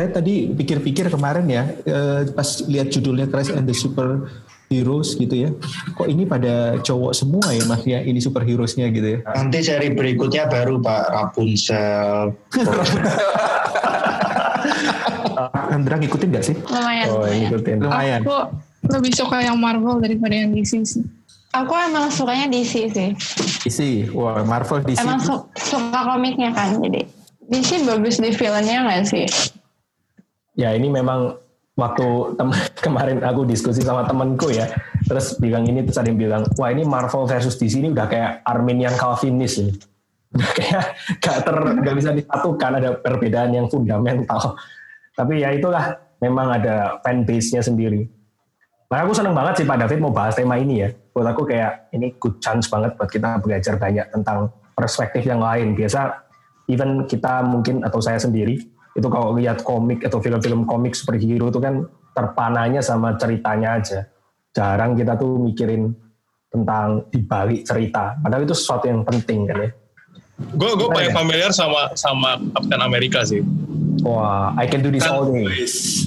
saya 0.00 0.16
tadi 0.16 0.48
pikir-pikir 0.48 1.12
kemarin 1.12 1.44
ya, 1.44 1.68
eh, 1.84 2.24
pas 2.32 2.64
lihat 2.64 2.88
judulnya 2.88 3.28
Crash 3.28 3.52
and 3.52 3.68
the 3.68 3.76
Super 3.76 4.32
Heroes 4.72 5.12
gitu 5.12 5.34
ya. 5.36 5.52
Kok 5.92 6.08
ini 6.08 6.24
pada 6.24 6.80
cowok 6.80 7.12
semua 7.12 7.52
ya 7.52 7.60
mas 7.68 7.84
ya, 7.84 8.00
ini 8.00 8.16
superheroesnya 8.16 8.88
gitu 8.96 9.20
ya. 9.20 9.28
Nanti 9.28 9.60
seri 9.60 9.92
berikutnya 9.92 10.48
baru 10.48 10.80
Pak 10.80 11.04
Rapunzel. 11.12 12.32
Andra 15.76 16.00
ngikutin 16.00 16.32
gak 16.32 16.44
sih? 16.48 16.56
Lumayan. 16.56 17.06
Oh, 17.12 17.28
ngikutin. 17.28 17.76
Lumayan. 17.84 18.24
Aku 18.24 18.56
lebih 18.88 19.12
suka 19.12 19.44
yang 19.44 19.60
Marvel 19.60 20.00
daripada 20.00 20.32
yang 20.32 20.56
DC 20.56 20.80
sih. 20.88 21.04
Aku 21.52 21.76
emang 21.76 22.08
sukanya 22.08 22.48
DC 22.48 22.88
sih. 22.88 23.10
DC, 23.68 24.08
wah 24.16 24.40
Marvel 24.48 24.80
DC. 24.80 25.04
Emang 25.04 25.20
su- 25.20 25.44
suka 25.60 26.08
komiknya 26.08 26.56
kan, 26.56 26.80
jadi 26.80 27.04
DC 27.52 27.84
bagus 27.84 28.16
di 28.16 28.32
filmnya 28.32 28.86
nggak 28.86 29.02
sih? 29.04 29.26
Ya 30.60 30.76
ini 30.76 30.92
memang 30.92 31.40
waktu 31.72 32.36
kemarin 32.84 33.24
aku 33.24 33.48
diskusi 33.48 33.80
sama 33.80 34.04
temenku 34.04 34.52
ya, 34.52 34.68
terus 35.08 35.40
bilang 35.40 35.64
ini 35.64 35.80
terus 35.80 35.96
ada 35.96 36.12
yang 36.12 36.20
bilang, 36.20 36.42
wah 36.60 36.68
ini 36.68 36.84
Marvel 36.84 37.24
versus 37.24 37.56
DC 37.56 37.80
ini 37.80 37.96
udah 37.96 38.04
kayak 38.04 38.44
Arminian 38.44 38.92
Calvinis 38.92 39.56
ini. 39.56 39.72
Udah 40.30 40.46
kayak 40.54 40.84
gak 41.18 41.42
ter 41.42 41.56
gak 41.82 41.96
bisa 41.98 42.14
disatukan 42.14 42.78
ada 42.78 42.94
perbedaan 42.94 43.50
yang 43.50 43.66
fundamental. 43.66 44.54
Tapi 45.18 45.42
ya 45.42 45.50
itulah 45.50 45.98
memang 46.22 46.54
ada 46.54 47.02
fan 47.02 47.26
base-nya 47.26 47.58
sendiri. 47.66 48.06
Nah 48.94 49.02
aku 49.02 49.10
seneng 49.10 49.34
banget 49.34 49.58
sih 49.58 49.66
Pak 49.66 49.82
David 49.82 49.98
mau 49.98 50.14
bahas 50.14 50.38
tema 50.38 50.54
ini 50.54 50.86
ya. 50.86 50.94
Buat 51.10 51.34
aku 51.34 51.50
kayak 51.50 51.90
ini 51.98 52.14
good 52.14 52.38
chance 52.38 52.70
banget 52.70 52.94
buat 52.94 53.10
kita 53.10 53.42
belajar 53.42 53.74
banyak 53.74 54.06
tentang 54.14 54.54
perspektif 54.78 55.26
yang 55.26 55.42
lain. 55.42 55.74
Biasa 55.74 56.22
even 56.70 57.10
kita 57.10 57.42
mungkin 57.42 57.82
atau 57.82 57.98
saya 57.98 58.22
sendiri 58.22 58.62
itu 58.96 59.08
kalau 59.08 59.38
lihat 59.38 59.62
komik 59.62 60.02
atau 60.02 60.18
film-film 60.18 60.66
komik 60.66 60.98
superhero 60.98 61.48
itu 61.48 61.60
kan 61.62 61.86
terpananya 62.14 62.82
sama 62.82 63.14
ceritanya 63.14 63.78
aja. 63.78 64.06
Jarang 64.50 64.98
kita 64.98 65.14
tuh 65.14 65.38
mikirin 65.38 65.94
tentang 66.50 67.06
dibalik 67.14 67.62
cerita. 67.62 68.18
Padahal 68.18 68.42
itu 68.42 68.54
sesuatu 68.58 68.90
yang 68.90 69.06
penting 69.06 69.46
kan 69.46 69.56
ya. 69.62 69.70
Gue 70.56 70.72
gue 70.74 70.88
paling 70.88 71.12
familiar 71.12 71.52
sama 71.52 71.92
sama 71.94 72.40
Captain 72.56 72.80
America 72.82 73.22
sih. 73.22 73.44
Wah, 74.00 74.56
I 74.56 74.64
can 74.64 74.80
do 74.80 74.88
this 74.88 75.04
all 75.04 75.28
day. 75.28 75.44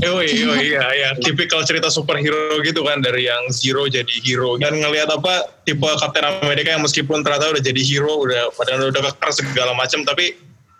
Oh 0.10 0.20
iya, 0.26 0.58
iya, 0.58 0.86
iya. 0.98 1.10
Tipikal 1.22 1.62
cerita 1.62 1.94
superhero 1.94 2.58
gitu 2.66 2.82
kan 2.82 3.00
dari 3.06 3.30
yang 3.30 3.54
zero 3.54 3.86
jadi 3.86 4.10
hero 4.26 4.58
dan 4.58 4.82
ngelihat 4.82 5.14
apa 5.14 5.62
tipe 5.62 5.86
Captain 5.86 6.26
America 6.42 6.74
yang 6.74 6.82
meskipun 6.82 7.22
ternyata 7.22 7.54
udah 7.54 7.64
jadi 7.64 7.82
hero, 7.86 8.26
udah 8.26 8.50
padahal 8.58 8.90
udah 8.90 9.14
keker 9.14 9.30
segala 9.38 9.78
macam, 9.78 10.02
tapi 10.02 10.34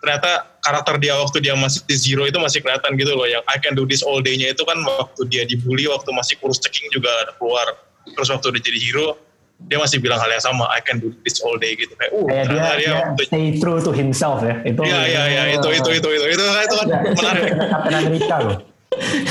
ternyata 0.04 0.60
karakter 0.60 1.00
dia 1.00 1.16
waktu 1.16 1.40
dia 1.40 1.56
masih 1.56 1.80
di 1.88 1.96
zero 1.96 2.28
itu 2.28 2.36
masih 2.36 2.60
kelihatan 2.60 2.92
gitu 2.94 3.16
loh. 3.16 3.24
Yang 3.24 3.42
I 3.48 3.56
can 3.56 3.72
do 3.72 3.88
this 3.88 4.04
all 4.04 4.20
day-nya 4.20 4.52
itu 4.52 4.60
kan 4.62 4.76
waktu 4.84 5.24
dia 5.32 5.48
dibully, 5.48 5.88
waktu 5.88 6.12
masih 6.12 6.36
kurus 6.36 6.60
ceking 6.60 6.92
juga 6.92 7.08
ada 7.24 7.32
keluar. 7.40 7.72
Terus 8.04 8.28
waktu 8.28 8.52
udah 8.52 8.60
jadi 8.60 8.78
hero, 8.78 9.16
dia 9.64 9.80
masih 9.80 9.96
bilang 9.96 10.20
hal 10.20 10.28
yang 10.28 10.44
sama, 10.44 10.68
I 10.68 10.84
can 10.84 11.00
do 11.00 11.08
this 11.24 11.40
all 11.40 11.56
day 11.56 11.72
gitu. 11.72 11.96
Kayak, 11.96 12.12
uh, 12.12 12.26
Kayak 12.28 12.44
dia, 12.52 12.72
dia 12.76 12.92
waktu- 13.00 13.24
stay 13.32 13.46
true 13.56 13.80
to 13.80 13.96
himself 13.96 14.44
ya. 14.44 14.60
Itu 14.60 14.84
Iya, 14.84 15.00
iya, 15.08 15.22
iya, 15.24 15.42
itu, 15.56 15.68
itu, 15.72 15.88
itu, 15.88 16.08
itu, 16.12 16.26
itu, 16.28 16.44
itu 16.44 16.74
kan 16.76 16.86
menarik. 17.16 17.44
Captain 17.72 17.94
America 17.96 18.36
loh. 18.44 18.58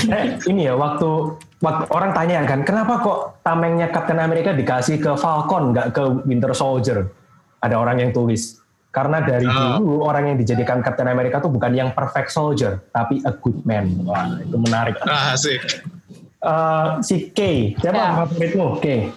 Eh, 0.09 0.25
ini 0.51 0.67
ya 0.67 0.75
waktu, 0.75 1.39
waktu 1.61 1.83
orang 1.87 2.11
tanya 2.11 2.43
kan, 2.43 2.65
kenapa 2.65 2.99
kok 2.99 3.19
tamengnya 3.45 3.87
Captain 3.93 4.19
America 4.19 4.51
dikasih 4.51 4.99
ke 4.99 5.11
Falcon 5.15 5.71
nggak 5.71 5.95
ke 5.95 6.03
Winter 6.25 6.51
Soldier? 6.51 7.07
Ada 7.63 7.79
orang 7.79 8.01
yang 8.01 8.11
tulis. 8.11 8.59
Karena 8.93 9.17
dari 9.19 9.43
Ah. 9.43 9.75
dulu 9.75 10.05
orang 10.05 10.29
yang 10.29 10.37
dijadikan 10.37 10.77
Captain 10.79 11.09
America 11.09 11.41
tuh 11.41 11.49
bukan 11.49 11.73
yang 11.73 11.89
perfect 11.91 12.29
soldier, 12.29 12.77
tapi 12.93 13.25
a 13.25 13.33
good 13.33 13.57
man. 13.63 13.89
Wah, 14.03 14.37
itu 14.37 14.53
menarik. 14.53 14.93
Ah, 15.03 15.33
sih. 15.33 15.57
Eh, 16.39 16.87
si 17.01 17.31
K, 17.31 17.39
siapa 17.75 17.97
Ya. 17.97 18.09
favoritmu? 18.21 18.67
K. 18.77 19.09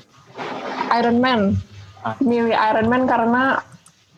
Iron 0.95 1.19
Man. 1.19 1.41
Milih 2.21 2.55
Iron 2.55 2.87
Man 2.87 3.05
karena 3.05 3.61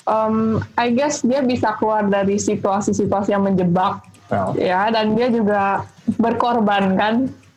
um, 0.04 0.60
I 0.74 0.92
guess 0.92 1.20
dia 1.20 1.40
bisa 1.40 1.72
keluar 1.74 2.04
dari 2.04 2.36
situasi-situasi 2.36 3.32
yang 3.32 3.42
menjebak 3.42 4.04
Well, 4.28 4.52
ya 4.54 4.92
dan 4.92 5.16
dia 5.16 5.32
juga 5.32 5.88
berkorban 6.14 6.94
kan 6.94 7.14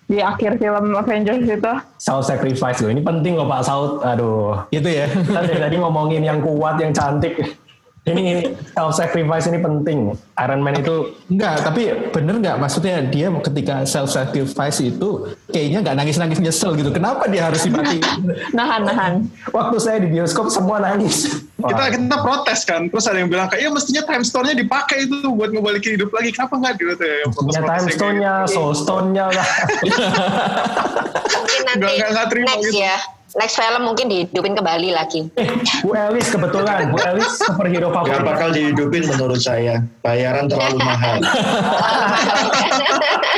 di 0.08 0.20
akhir 0.20 0.56
film 0.56 0.92
Avengers 0.94 1.44
itu. 1.46 1.74
self 1.98 2.24
sacrifice 2.24 2.80
loh. 2.80 2.90
Ini 2.90 3.00
penting 3.02 3.36
loh 3.36 3.44
Pak 3.46 3.62
Saud. 3.62 3.92
Aduh. 4.02 4.56
Itu 4.70 4.88
ya. 4.88 5.06
Kita 5.06 5.44
dari 5.44 5.60
tadi 5.62 5.76
ngomongin 5.76 6.24
yang 6.24 6.40
kuat, 6.40 6.80
yang 6.80 6.92
cantik. 6.92 7.36
Ini 8.02 8.58
self 8.74 8.98
sacrifice 8.98 9.46
ini 9.46 9.62
penting. 9.62 10.18
Iron 10.36 10.66
Man 10.66 10.74
itu 10.74 11.14
Enggak, 11.30 11.62
tapi 11.62 11.86
bener 12.10 12.42
nggak 12.42 12.58
maksudnya 12.58 12.98
dia 13.06 13.30
ketika 13.30 13.86
self 13.86 14.10
sacrifice 14.10 14.82
itu 14.82 15.30
kayaknya 15.48 15.86
nggak 15.86 15.96
nangis 15.96 16.18
nangis 16.18 16.42
nyesel 16.42 16.74
gitu. 16.74 16.90
Kenapa 16.90 17.30
dia 17.30 17.46
harus 17.46 17.62
dimati? 17.62 18.02
Nahan-nahan. 18.58 19.30
waktu 19.54 19.78
saya 19.78 20.02
di 20.02 20.10
bioskop 20.10 20.50
semua 20.50 20.82
nangis. 20.82 21.46
Kita 21.62 21.78
Wah, 21.78 21.94
kita 21.94 22.18
protes 22.26 22.66
kan, 22.66 22.90
terus 22.90 23.06
ada 23.06 23.22
yang 23.22 23.30
bilang 23.30 23.46
kayak, 23.46 23.62
iya 23.62 23.70
mestinya 23.70 24.02
time 24.02 24.26
stone-nya 24.26 24.58
dipakai 24.58 25.06
itu 25.06 25.30
buat 25.30 25.54
ngebalikin 25.54 25.94
hidup 25.94 26.10
lagi. 26.10 26.34
Kenapa 26.34 26.58
nggak 26.58 26.74
gitu 26.82 26.94
ya? 26.98 27.18
protes-protes 27.30 27.70
time 27.70 27.90
stone-nya, 27.94 28.34
gitu. 28.42 28.54
soul 28.58 28.72
stone-nya 28.74 29.26
lah. 29.30 29.48
Mungkin 31.32 31.62
nanti 31.66 31.80
Nggak- 31.80 31.96
nggak- 31.96 32.12
nggak 32.12 32.28
terima 32.30 32.50
next 32.52 32.66
gitu. 32.66 32.82
ya. 32.82 32.98
Next 33.32 33.56
film 33.56 33.88
mungkin 33.88 34.12
dihidupin 34.12 34.52
kembali 34.54 34.92
lagi. 34.92 35.32
Eh, 35.40 35.48
Bu 35.88 35.96
Elis 35.96 36.28
kebetulan, 36.28 36.92
Bu 36.92 37.00
Elis 37.00 37.32
superhero 37.40 37.88
Gak 37.88 38.04
favorit. 38.04 38.26
bakal 38.28 38.50
dihidupin 38.52 39.04
menurut 39.08 39.40
saya. 39.40 39.80
Bayaran 40.04 40.52
terlalu 40.52 40.84
mahal. 40.84 41.24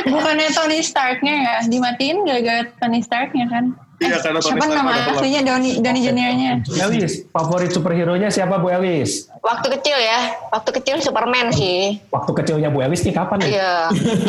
Bukannya 0.04 0.48
Tony 0.50 0.82
Starknya 0.82 1.34
ya? 1.34 1.56
Dimatiin 1.64 2.26
gara-gara 2.26 2.66
Tony 2.82 3.00
Starknya 3.00 3.46
kan? 3.46 3.64
Iya, 4.02 4.18
karena 4.18 4.40
Tony 4.42 4.58
Siapa 4.58 4.64
Stark 4.66 4.78
nama 4.82 4.92
aslinya 5.14 5.40
Donny, 5.46 5.70
Donny 5.78 6.00
Junior-nya? 6.02 6.52
Bu 6.66 6.74
Elis, 6.74 7.12
favorit 7.30 7.70
superhero-nya 7.70 8.28
siapa 8.32 8.58
Bu 8.58 8.68
Elis? 8.72 9.30
Waktu 9.38 9.66
kecil 9.78 9.96
ya, 10.00 10.34
waktu 10.50 10.70
kecil 10.80 10.96
Superman 10.98 11.54
sih. 11.54 12.02
Waktu 12.10 12.30
kecilnya 12.42 12.68
Bu 12.74 12.82
Elis 12.82 13.06
nih 13.06 13.14
kapan 13.14 13.38
nih? 13.44 13.54
Iya. 13.54 13.74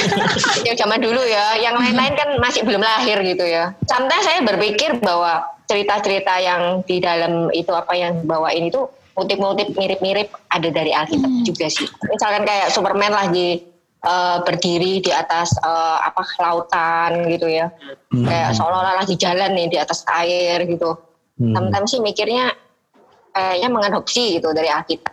Yang 0.70 0.78
zaman 0.86 1.00
dulu 1.02 1.22
ya, 1.26 1.58
yang 1.58 1.76
lain-lain 1.78 2.14
kan 2.14 2.30
masih 2.38 2.62
belum 2.62 2.82
lahir 2.82 3.18
gitu 3.26 3.46
ya. 3.46 3.74
Sometimes 3.90 4.26
saya 4.26 4.46
berpikir 4.46 5.02
bahwa 5.02 5.46
cerita-cerita 5.66 6.38
yang 6.46 6.86
di 6.86 7.02
dalam 7.02 7.50
itu 7.50 7.74
apa 7.74 7.98
yang 7.98 8.22
dibawain 8.22 8.70
itu 8.70 8.86
motif-motif 9.18 9.74
mirip-mirip 9.74 10.30
ada 10.52 10.70
dari 10.70 10.92
Alkitab 10.94 11.32
juga 11.42 11.68
sih. 11.72 11.88
Misalkan 12.06 12.44
kayak 12.46 12.70
Superman 12.70 13.16
lagi 13.16 13.75
eh, 14.06 14.38
berdiri 14.46 15.02
di 15.02 15.12
atas 15.12 15.58
eh, 15.58 15.98
apa 16.06 16.22
lautan 16.40 17.26
gitu 17.34 17.50
ya. 17.50 17.74
Kayak 18.14 18.56
seolah-olah 18.56 19.02
lagi 19.02 19.18
jalan 19.18 19.52
nih 19.58 19.68
di 19.74 19.78
atas 19.82 20.06
air 20.08 20.62
gitu. 20.70 20.94
Hmm. 21.36 21.52
Sometimes 21.52 21.90
sih 21.92 22.00
mikirnya 22.00 22.54
kayaknya 23.36 23.70
mengadopsi 23.74 24.40
gitu 24.40 24.56
dari 24.56 24.72
Alkitab. 24.72 25.12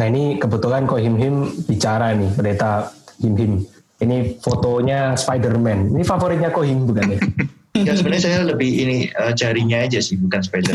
Nah 0.00 0.06
ini 0.08 0.40
kebetulan 0.40 0.88
kok 0.88 0.98
Him 0.98 1.20
Him 1.20 1.34
bicara 1.68 2.16
nih, 2.16 2.30
pendeta 2.32 2.88
Him 3.20 3.34
Him. 3.36 3.52
Ini 4.00 4.40
fotonya 4.40 5.12
Spider-Man. 5.12 5.92
Ini 5.92 6.02
favoritnya 6.08 6.48
kok 6.48 6.64
Him 6.64 6.88
bukan 6.88 7.16
ya? 7.16 7.20
Ya 7.70 7.94
sebenarnya 7.94 8.22
saya 8.26 8.38
lebih 8.50 8.66
ini 8.66 9.08
eh, 9.08 9.32
jarinya 9.38 9.78
aja 9.86 10.02
sih, 10.02 10.18
bukan 10.18 10.42
sepeda. 10.42 10.74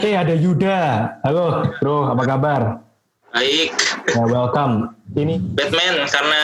eh 0.00 0.16
ada 0.16 0.32
Yuda. 0.32 0.80
Halo 1.22 1.68
bro, 1.76 2.08
apa 2.08 2.24
kabar? 2.24 2.83
Baik, 3.34 3.74
Ya 4.14 4.22
welcome. 4.30 4.94
Ini 5.18 5.42
Batman 5.58 6.06
karena 6.06 6.42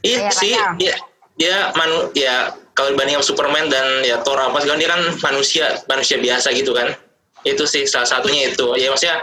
iya 0.00 0.32
Kayak 0.32 0.40
sih 0.40 0.56
dia 0.80 0.94
dia 1.36 1.56
manu 1.76 2.08
ya 2.16 2.56
kalau 2.72 2.96
dibanding 2.96 3.20
sama 3.20 3.28
Superman 3.28 3.68
dan 3.68 4.08
ya 4.08 4.24
Thor 4.24 4.40
apa 4.40 4.56
segala 4.64 4.80
dia 4.80 4.88
kan 4.88 5.04
manusia 5.20 5.76
manusia 5.84 6.16
biasa 6.16 6.48
gitu 6.56 6.72
kan. 6.72 6.96
Itu 7.44 7.68
sih 7.68 7.84
salah 7.84 8.08
satunya 8.08 8.48
itu. 8.48 8.72
Ya 8.80 8.88
maksudnya 8.88 9.20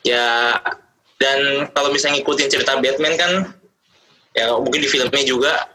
ya 0.00 0.56
dan 1.20 1.68
kalau 1.76 1.92
misalnya 1.92 2.24
ngikutin 2.24 2.48
cerita 2.48 2.80
Batman 2.80 3.14
kan 3.20 3.32
ya 4.32 4.56
mungkin 4.56 4.80
di 4.80 4.88
filmnya 4.88 5.24
juga 5.28 5.68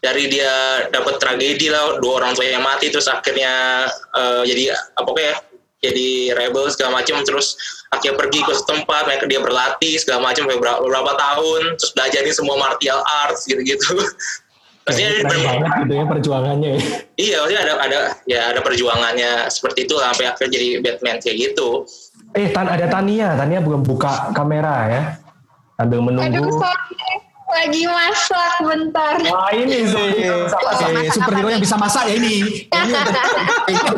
dari 0.00 0.32
dia 0.32 0.88
dapat 0.88 1.20
tragedi 1.20 1.68
lah 1.68 2.00
dua 2.00 2.24
orang 2.24 2.32
tua 2.32 2.48
yang 2.48 2.64
mati 2.64 2.88
terus 2.88 3.04
akhirnya 3.04 3.84
eh, 4.16 4.42
jadi 4.48 4.72
apa 4.96 5.10
kayak 5.12 5.36
jadi 5.78 6.34
rebel 6.34 6.66
segala 6.74 7.02
macam 7.02 7.22
terus 7.22 7.54
akhirnya 7.94 8.18
pergi 8.18 8.40
ke 8.42 8.52
tempat 8.66 9.02
mereka 9.06 9.24
dia 9.30 9.40
berlatih 9.40 9.94
segala 9.96 10.30
macam 10.30 10.44
beberapa, 10.50 10.82
beberapa 10.82 11.12
tahun 11.14 11.78
terus 11.78 11.92
belajarin 11.94 12.34
semua 12.34 12.56
martial 12.58 13.00
arts 13.26 13.46
gitu-gitu 13.46 13.94
maksudnya 14.88 15.10
keren 15.20 15.40
banget 15.44 15.70
gitu 15.84 15.92
ya 15.92 16.04
perjuangannya. 16.08 16.70
ya. 16.72 16.80
iya 17.20 17.36
maksudnya 17.44 17.62
ada 17.62 17.74
ada 17.78 17.98
ya 18.24 18.40
ada 18.50 18.60
perjuangannya 18.64 19.30
seperti 19.52 19.84
itu 19.84 19.94
lah, 20.00 20.16
sampai 20.16 20.32
akhirnya 20.32 20.50
jadi 20.56 20.68
Batman 20.80 21.16
kayak 21.20 21.36
gitu 21.36 21.84
Eh 22.36 22.52
Tan 22.52 22.68
ada 22.68 22.84
Tania, 22.92 23.32
Tania 23.40 23.60
belum 23.64 23.80
buka 23.80 24.34
kamera 24.36 24.74
ya. 24.90 25.02
Sambil 25.80 26.04
menunggu. 26.04 26.44
Aduh, 26.44 26.52
sorry. 26.60 27.08
Lagi 27.48 27.82
masak 27.88 28.52
bentar. 28.60 29.14
Wah 29.24 29.48
ini 29.56 29.88
sih. 29.88 30.28
Eh, 30.28 31.08
superhero 31.08 31.48
yang 31.48 31.62
bisa 31.64 31.80
masak 31.80 32.12
ya 32.12 32.20
ini. 32.20 32.44
Ini 33.68 33.88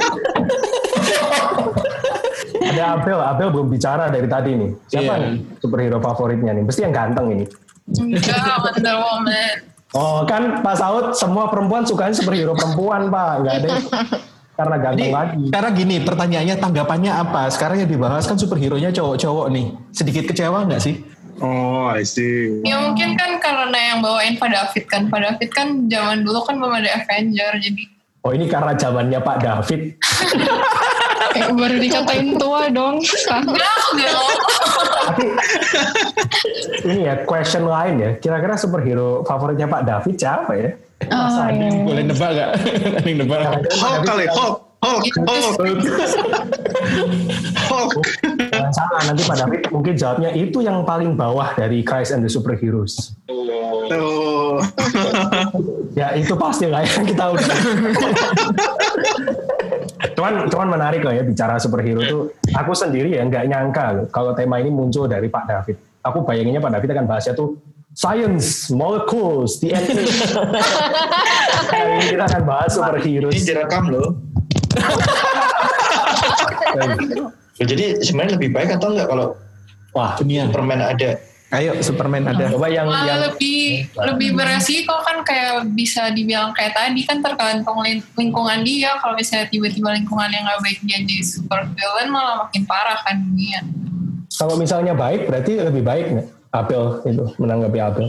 Ada 2.81 2.89
ada 2.89 2.97
Abel, 2.97 3.19
Abel 3.21 3.49
belum 3.51 3.69
bicara 3.69 4.09
dari 4.09 4.25
tadi 4.25 4.51
nih. 4.57 4.71
Siapa 4.89 5.13
Iya. 5.13 5.23
nih 5.23 5.33
superhero 5.61 5.99
favoritnya 6.01 6.53
nih? 6.53 6.65
Mesti 6.65 6.81
yang 6.81 6.95
ganteng 6.95 7.27
ini. 7.31 7.45
Enggak, 7.91 8.41
Wonder 8.59 8.97
Woman. 8.99 9.57
Oh 9.91 10.23
kan 10.23 10.63
Pak 10.63 10.77
Saud 10.77 11.07
semua 11.13 11.51
perempuan 11.51 11.83
sukanya 11.83 12.15
superhero 12.15 12.55
perempuan 12.55 13.11
Pak, 13.11 13.31
nggak 13.43 13.55
ada 13.57 13.67
yang 13.67 13.85
karena 14.55 14.77
ganteng 14.79 15.01
Jadi, 15.03 15.17
lagi. 15.17 15.43
sekarang 15.49 15.73
gini, 15.75 15.97
pertanyaannya 15.99 16.57
tanggapannya 16.57 17.13
apa? 17.13 17.43
Sekarang 17.49 17.77
yang 17.79 17.91
dibahas 17.91 18.23
kan 18.23 18.37
superhero-nya 18.37 18.93
cowok-cowok 18.93 19.47
nih. 19.51 19.67
Sedikit 19.91 20.25
kecewa 20.25 20.63
nggak 20.65 20.79
sih? 20.79 21.01
Oh, 21.41 21.89
I 21.89 22.05
see. 22.05 22.61
Ya 22.63 22.77
mungkin 22.79 23.17
kan 23.17 23.41
karena 23.41 23.73
yang 23.75 23.99
bawain 23.99 24.37
Pak 24.37 24.47
David 24.47 24.85
kan. 24.87 25.09
Pak 25.09 25.19
David 25.19 25.51
kan 25.51 25.67
zaman 25.89 26.23
dulu 26.23 26.45
kan 26.45 26.61
belum 26.61 26.77
ada 26.77 26.91
Avenger, 26.95 27.57
jadi 27.59 27.83
Oh 28.21 28.37
ini 28.37 28.47
karena 28.47 28.77
zamannya 28.77 29.17
Pak 29.19 29.37
David. 29.41 29.81
Eh, 31.21 31.53
baru 31.61 31.77
dikatain 31.77 32.37
tua 32.41 32.73
dong. 32.73 33.01
enggak 33.01 33.77
gak. 33.97 34.15
Tapi 35.11 35.27
ini 36.89 37.01
ya 37.05 37.15
question 37.29 37.65
lain 37.69 37.95
ya. 38.01 38.11
Kira-kira 38.19 38.57
superhero 38.57 39.23
favoritnya 39.29 39.69
Pak 39.69 39.83
David 39.85 40.17
siapa 40.17 40.53
ya? 40.57 40.71
Oh, 41.09 41.49
iya. 41.49 41.69
Boleh 41.81 42.03
nebak 42.05 42.31
nggak? 42.37 42.51
Ada 43.01 43.09
yang 43.09 43.19
nebak? 43.25 43.41
Hulk 43.73 44.01
kali, 44.05 44.25
Hulk. 44.29 44.57
Hulk, 44.81 45.05
Hulk, 45.29 45.61
Hulk. 47.69 47.93
Jangan 48.49 48.73
salah 48.73 49.01
nanti 49.05 49.23
Pak 49.29 49.37
David 49.37 49.61
mungkin 49.69 49.93
jawabnya 49.93 50.33
itu 50.33 50.65
yang 50.65 50.89
paling 50.89 51.21
bawah 51.21 51.53
dari 51.53 51.85
Christ 51.85 52.17
and 52.17 52.25
the 52.25 52.33
Superheroes. 52.33 53.13
Tuh. 53.93 54.65
Ya 55.93 56.17
itu 56.17 56.33
pasti 56.33 56.73
lah 56.73 56.81
ya 56.81 56.97
kita 57.05 57.25
udah. 57.29 57.49
cuman 60.21 60.53
cuman 60.53 60.69
menarik 60.77 61.01
loh 61.01 61.17
ya 61.17 61.25
bicara 61.25 61.57
superhero 61.57 62.05
tuh. 62.05 62.23
Aku 62.53 62.77
sendiri 62.77 63.17
ya 63.17 63.25
nggak 63.25 63.49
nyangka 63.49 63.85
loh, 63.97 64.07
kalau 64.13 64.37
tema 64.37 64.61
ini 64.61 64.69
muncul 64.69 65.09
dari 65.09 65.33
Pak 65.33 65.49
David. 65.49 65.81
Aku 66.05 66.29
bayanginnya 66.29 66.61
Pak 66.61 66.77
David 66.77 66.93
akan 66.93 67.07
bahasnya 67.09 67.33
tuh 67.33 67.57
science, 67.97 68.69
molecules, 68.69 69.57
DNA. 69.65 69.81
Kali 71.73 71.91
ini 71.97 72.05
kita 72.13 72.25
akan 72.29 72.43
bahas 72.45 72.77
superheroes. 72.77 73.33
Ini 73.33 73.49
direkam 73.49 73.89
loh. 73.89 74.21
Jadi 77.61 78.05
sebenarnya 78.05 78.37
lebih 78.37 78.53
baik 78.53 78.77
atau 78.77 78.93
enggak 78.93 79.09
kalau 79.09 79.33
Wah, 79.91 80.15
Dunia. 80.21 80.47
Superman 80.47 80.81
ada? 80.85 81.19
Ayo 81.51 81.75
Superman 81.83 82.31
ada. 82.31 82.47
coba 82.47 82.71
yang 82.71 82.87
Malah 82.87 83.07
yang 83.11 83.21
lebih 83.27 83.91
lebih 83.91 84.39
beresiko 84.39 84.95
kan 85.03 85.27
kayak 85.27 85.67
bisa 85.75 86.07
dibilang 86.15 86.55
kayak 86.55 86.79
tadi 86.79 87.03
kan 87.03 87.19
tergantung 87.19 87.83
lin- 87.83 88.07
lingkungan 88.15 88.63
dia 88.63 88.95
kalau 89.03 89.19
misalnya 89.19 89.51
tiba-tiba 89.51 89.91
lingkungan 89.91 90.31
yang 90.31 90.47
nggak 90.47 90.63
baik 90.63 90.79
dia 90.87 91.03
jadi 91.03 91.27
super 91.27 91.67
villain 91.75 92.07
malah 92.07 92.47
makin 92.47 92.63
parah 92.63 93.03
kan 93.03 93.19
dunia 93.19 93.67
kalau 94.31 94.55
misalnya 94.55 94.95
baik 94.95 95.27
berarti 95.27 95.59
lebih 95.59 95.83
baik 95.83 96.07
nggak? 96.15 96.29
Apel 96.51 96.83
itu 97.07 97.25
menanggapi 97.39 97.79
Apel. 97.83 98.07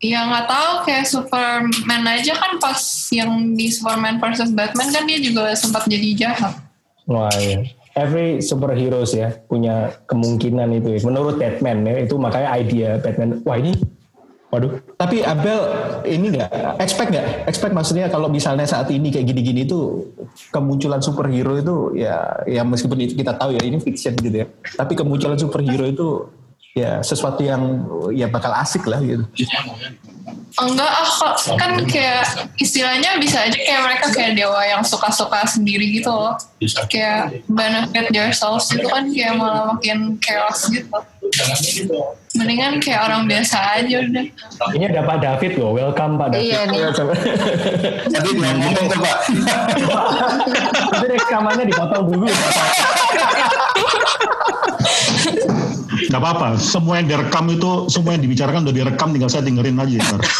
ya 0.00 0.28
nggak 0.28 0.44
tahu 0.44 0.72
kayak 0.84 1.08
Superman 1.08 2.02
aja 2.04 2.36
kan 2.36 2.52
pas 2.60 2.80
yang 3.08 3.56
di 3.56 3.72
Superman 3.72 4.20
versus 4.20 4.52
Batman 4.52 4.92
kan 4.92 5.08
dia 5.08 5.16
juga 5.24 5.56
sempat 5.56 5.88
jadi 5.88 6.12
jahat 6.12 6.52
Wah, 7.04 7.32
iya. 7.36 7.64
Every 7.94 8.42
superheroes 8.42 9.14
ya 9.14 9.38
punya 9.46 9.94
kemungkinan 10.10 10.66
itu. 10.82 10.98
ya. 10.98 11.00
Menurut 11.06 11.38
Batman 11.38 11.86
ya 11.86 12.02
itu 12.02 12.18
makanya 12.18 12.48
idea 12.58 12.98
Batman. 12.98 13.38
Wah 13.46 13.54
ini, 13.54 13.70
waduh. 14.50 14.82
Tapi 14.98 15.22
Abel 15.22 15.58
ini 16.02 16.34
nggak 16.34 16.50
expect 16.82 17.14
nggak? 17.14 17.26
Expect 17.46 17.70
maksudnya 17.70 18.10
kalau 18.10 18.26
misalnya 18.26 18.66
saat 18.66 18.90
ini 18.90 19.14
kayak 19.14 19.30
gini-gini 19.30 19.62
itu 19.62 20.10
kemunculan 20.50 20.98
superhero 20.98 21.54
itu 21.54 21.94
ya 21.94 22.42
ya 22.50 22.66
meskipun 22.66 22.98
kita 23.14 23.38
tahu 23.38 23.54
ya 23.54 23.62
ini 23.62 23.78
fiction 23.78 24.18
gitu 24.18 24.42
ya. 24.42 24.46
Tapi 24.74 24.98
kemunculan 24.98 25.38
superhero 25.38 25.86
itu 25.86 26.26
ya 26.74 26.98
sesuatu 27.06 27.38
yang 27.38 27.86
ya 28.10 28.26
bakal 28.26 28.50
asik 28.50 28.82
lah 28.90 28.98
gitu. 28.98 29.22
enggak 30.58 30.90
ah 30.90 31.06
kok 31.06 31.34
kan 31.54 31.78
kayak 31.86 32.26
istilahnya 32.58 33.14
bisa 33.22 33.46
aja 33.46 33.54
kayak 33.54 33.82
mereka 33.86 34.06
kayak 34.10 34.34
dewa 34.34 34.58
yang 34.66 34.82
suka-suka 34.82 35.46
sendiri 35.46 36.02
gitu 36.02 36.10
loh 36.10 36.34
kayak 36.90 37.46
benefit 37.46 38.10
themselves 38.10 38.66
itu 38.74 38.86
kan 38.90 39.06
kayak 39.06 39.38
malah 39.38 39.70
makin 39.70 40.18
chaos 40.18 40.66
gitu 40.66 40.90
mendingan 42.34 42.82
kayak 42.82 43.06
orang 43.06 43.30
biasa 43.30 43.78
aja 43.78 43.94
udah 44.02 44.26
Ini 44.74 44.84
ada 44.90 45.06
Pak 45.06 45.18
David 45.22 45.52
loh. 45.54 45.70
Welcome 45.78 46.18
Pak 46.18 46.34
David. 46.34 46.50
Iya 46.50 46.60
nih. 46.66 46.80
Tadi 48.10 48.28
belum 48.34 48.54
ngomong 48.58 48.86
tuh 48.90 48.98
Pak. 48.98 49.18
Itu 50.98 51.06
rekamannya 51.14 51.64
dipotong 51.70 52.04
dulu. 52.10 52.26
Pak. 52.26 52.66
Gak 56.14 56.22
apa-apa, 56.22 56.54
semua 56.62 57.02
yang 57.02 57.10
direkam 57.10 57.50
itu, 57.50 57.90
semua 57.90 58.14
yang 58.14 58.22
dibicarakan 58.22 58.62
udah 58.62 58.70
direkam, 58.70 59.10
tinggal 59.10 59.26
saya 59.26 59.42
dengerin 59.42 59.82
aja. 59.82 59.98
Ntar. 59.98 60.20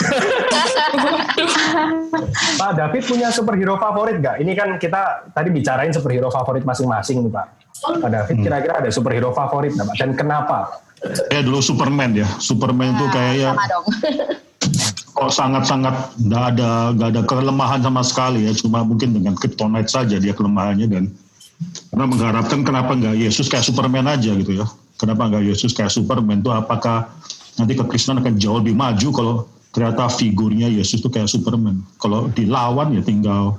Pak 2.55 2.73
David 2.79 3.03
punya 3.03 3.29
superhero 3.35 3.75
favorit 3.75 4.23
nggak? 4.23 4.39
Ini 4.39 4.53
kan 4.55 4.79
kita 4.79 5.35
tadi 5.35 5.51
bicarain 5.51 5.91
superhero 5.91 6.31
favorit 6.31 6.63
masing-masing 6.63 7.27
nih 7.27 7.33
Pak. 7.35 7.47
Pak 8.01 8.11
David 8.11 8.37
kira-kira 8.47 8.75
ada 8.79 8.91
superhero 8.95 9.35
favorit 9.35 9.75
nggak 9.75 9.87
Pak? 9.91 9.97
Dan 9.99 10.11
kenapa? 10.15 10.79
Saya 11.03 11.43
dulu 11.45 11.61
Superman 11.61 12.17
ya, 12.17 12.29
Superman 12.39 12.97
itu 12.97 13.05
kayaknya 13.13 13.51
Sama 13.53 13.67
dong. 13.67 13.85
kok 15.15 15.31
sangat-sangat 15.31 15.95
nggak 16.27 16.45
ada 16.55 16.71
nggak 16.97 17.09
ada 17.15 17.23
kelemahan 17.23 17.81
sama 17.83 18.03
sekali 18.03 18.51
ya, 18.51 18.53
cuma 18.57 18.83
mungkin 18.83 19.15
dengan 19.15 19.39
kryptonite 19.39 19.87
saja 19.87 20.17
dia 20.19 20.35
kelemahannya 20.35 20.87
dan 20.91 21.05
karena 21.95 22.05
mengharapkan 22.11 22.67
kenapa 22.67 22.99
nggak 22.99 23.15
Yesus 23.15 23.47
kayak 23.47 23.63
Superman 23.63 24.11
aja 24.11 24.35
gitu 24.35 24.59
ya, 24.59 24.67
kenapa 25.01 25.31
nggak 25.31 25.45
Yesus 25.51 25.75
kayak 25.75 25.91
Superman 25.91 26.41
itu 26.41 26.51
apakah 26.51 27.11
nanti 27.59 27.73
kekristenan 27.79 28.23
akan 28.23 28.35
jauh 28.39 28.59
lebih 28.59 28.75
maju 28.75 29.09
kalau 29.15 29.35
ternyata 29.75 30.07
figurnya 30.07 30.71
Yesus 30.71 31.03
itu 31.03 31.11
kayak 31.11 31.27
Superman, 31.27 31.83
kalau 31.99 32.31
dilawan 32.31 32.95
ya 32.95 33.03
tinggal 33.03 33.59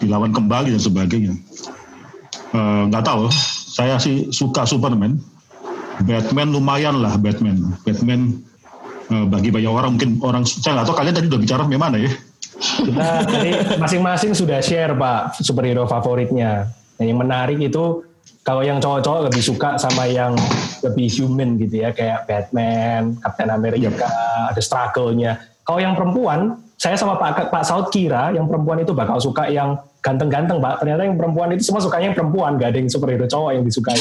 dilawan 0.00 0.32
kembali 0.32 0.72
dan 0.72 0.80
sebagainya. 0.80 1.36
Eh, 2.50 2.82
nggak 2.88 3.04
tahu, 3.04 3.28
saya 3.76 4.00
sih 4.00 4.32
suka 4.32 4.64
Superman. 4.64 5.20
Batman 6.00 6.56
lumayan 6.56 7.04
lah 7.04 7.20
Batman. 7.20 7.76
Batman 7.84 8.40
eh, 9.12 9.24
bagi 9.28 9.52
banyak 9.52 9.68
orang 9.68 10.00
mungkin 10.00 10.16
orang 10.24 10.48
saya 10.48 10.80
nggak 10.80 10.86
tahu 10.88 10.96
kalian 10.96 11.14
tadi 11.14 11.26
udah 11.28 11.40
bicara 11.44 11.62
bagaimana 11.68 11.96
ya. 12.00 12.10
Kita 12.60 13.24
tadi 13.28 13.50
masing-masing 13.76 14.32
sudah 14.32 14.64
share 14.64 14.96
Pak 14.96 15.44
superhero 15.44 15.84
favoritnya. 15.84 16.72
Nah, 16.96 17.04
yang 17.04 17.20
menarik 17.20 17.60
itu 17.60 18.04
kalau 18.40 18.64
yang 18.64 18.80
cowok-cowok 18.80 19.28
lebih 19.28 19.42
suka 19.44 19.76
sama 19.76 20.08
yang 20.08 20.32
lebih 20.80 21.12
human 21.12 21.60
gitu 21.60 21.84
ya 21.84 21.92
kayak 21.92 22.24
Batman, 22.24 23.20
Captain 23.20 23.50
America, 23.52 24.08
ada 24.48 24.60
struggle-nya. 24.60 25.36
Kalau 25.60 25.78
yang 25.78 25.92
perempuan, 25.92 26.56
saya 26.80 26.96
sama 26.96 27.20
Pak 27.20 27.52
Pak 27.52 27.64
Saud 27.68 27.92
kira 27.92 28.32
yang 28.32 28.48
perempuan 28.48 28.80
itu 28.80 28.96
bakal 28.96 29.20
suka 29.20 29.52
yang 29.52 29.76
ganteng-ganteng 30.00 30.56
Pak. 30.56 30.80
Ternyata 30.80 31.04
yang 31.04 31.20
perempuan 31.20 31.52
itu 31.52 31.68
semua 31.68 31.84
sukanya 31.84 32.10
yang 32.10 32.16
perempuan, 32.16 32.56
gak 32.56 32.72
ada 32.72 32.78
yang 32.80 32.88
superhero 32.88 33.28
cowok 33.28 33.50
yang 33.52 33.64
disukai. 33.68 34.00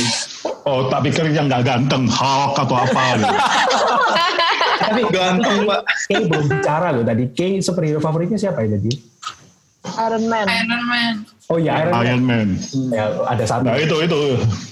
Oh 0.64 0.88
tak 0.88 1.04
pikir 1.04 1.28
yang 1.36 1.52
nggak 1.52 1.66
ganteng 1.68 2.08
Hulk 2.08 2.56
atau 2.56 2.76
apa 2.78 3.02
gitu. 3.20 3.28
Tapi 4.90 5.02
Ganteng 5.12 5.58
pak. 5.68 5.82
Kay 6.08 6.24
belum 6.26 6.46
bicara 6.50 6.88
loh 6.96 7.04
tadi. 7.04 7.24
Kay 7.36 7.60
superhero 7.60 8.00
favoritnya 8.00 8.40
siapa 8.40 8.64
ya 8.64 8.80
tadi? 8.80 8.92
Iron 9.98 10.24
Man. 10.30 10.46
Iron 10.46 10.84
Man 10.86 11.16
Oh 11.50 11.58
iya 11.58 11.82
Iron 11.82 11.94
Man. 11.98 12.06
Iron 12.06 12.24
Man. 12.30 12.48
Ya, 12.94 13.10
ada 13.26 13.42
satu. 13.42 13.66
Nah 13.66 13.74
itu 13.82 13.96
itu 14.06 14.20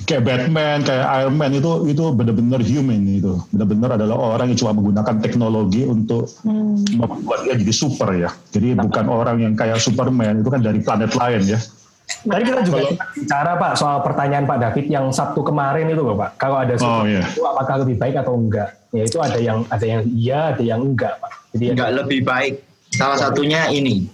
kayak 0.05 0.29
Batman 0.29 0.85
kayak 0.85 1.05
Iron 1.25 1.33
Man 1.33 1.51
itu 1.57 1.89
itu 1.89 2.03
benar-benar 2.13 2.61
human 2.61 3.01
itu 3.01 3.33
benar-benar 3.49 3.97
adalah 3.97 4.37
orang 4.37 4.53
yang 4.53 4.59
cuma 4.61 4.77
menggunakan 4.77 5.15
teknologi 5.17 5.81
untuk 5.89 6.29
membuat 6.45 7.49
dia 7.49 7.57
jadi 7.57 7.73
super 7.73 8.13
ya. 8.13 8.29
Jadi 8.53 8.77
bukan 8.77 9.09
orang 9.09 9.41
yang 9.41 9.53
kayak 9.57 9.81
Superman 9.81 10.45
itu 10.45 10.53
kan 10.53 10.61
dari 10.61 10.77
planet 10.85 11.17
lain 11.17 11.57
ya. 11.57 11.59
Tadi 12.07 12.43
kita 12.45 12.61
juga 12.63 12.87
sempat 12.87 13.09
bicara 13.19 13.51
Pak 13.59 13.73
soal 13.75 13.97
pertanyaan 14.05 14.45
Pak 14.47 14.57
David 14.63 14.85
yang 14.87 15.05
Sabtu 15.09 15.41
kemarin 15.43 15.89
itu 15.89 16.05
loh 16.05 16.13
Pak. 16.13 16.37
Kalau 16.37 16.61
ada 16.61 16.77
Oh, 16.77 17.01
super 17.01 17.09
iya. 17.09 17.25
itu 17.25 17.41
apakah 17.41 17.75
lebih 17.83 17.97
baik 17.97 18.15
atau 18.21 18.33
enggak? 18.37 18.69
Ya 18.93 19.03
itu 19.03 19.17
ada 19.17 19.39
yang 19.41 19.65
ada 19.67 19.85
yang 19.85 20.01
iya, 20.13 20.39
ada 20.53 20.61
yang 20.63 20.81
enggak 20.93 21.17
Pak. 21.19 21.31
Jadi 21.57 21.73
Enggak 21.73 21.89
lebih 22.05 22.21
baik. 22.21 22.53
Salah 22.93 23.17
satunya 23.19 23.67
ini 23.73 24.07